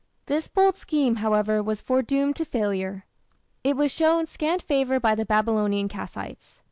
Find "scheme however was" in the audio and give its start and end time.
0.79-1.79